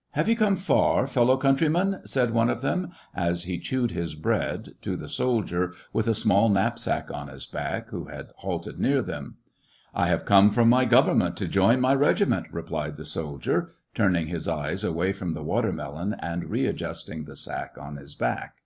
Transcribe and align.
"Have 0.12 0.30
you 0.30 0.34
come 0.36 0.56
far, 0.56 1.06
fellow 1.06 1.36
countryman 1.36 2.00
}"said 2.06 2.30
one 2.32 2.48
of 2.48 2.62
them, 2.62 2.92
as 3.14 3.42
he 3.42 3.58
chewed 3.58 3.90
his 3.90 4.14
bread, 4.14 4.76
to 4.80 4.96
the 4.96 5.10
soldier, 5.10 5.74
with 5.92 6.08
a 6.08 6.14
small 6.14 6.48
knapsack 6.48 7.10
on 7.12 7.28
his 7.28 7.44
back, 7.44 7.90
who 7.90 8.06
had 8.06 8.30
halted 8.36 8.80
near 8.80 9.02
them. 9.02 9.36
"I 9.94 10.06
have 10.06 10.24
come 10.24 10.50
from 10.50 10.70
my 10.70 10.86
government 10.86 11.36
to 11.36 11.48
join 11.48 11.82
my 11.82 11.94
regiment," 11.94 12.46
replied 12.50 12.96
the 12.96 13.04
soldier, 13.04 13.72
turning 13.94 14.28
his 14.28 14.48
eyes 14.48 14.84
away 14.84 15.12
from 15.12 15.34
the 15.34 15.44
watermelon, 15.44 16.16
and 16.18 16.48
readjusting 16.48 17.24
the 17.24 17.36
sack 17.36 17.76
on 17.78 17.96
his 17.98 18.14
back. 18.14 18.62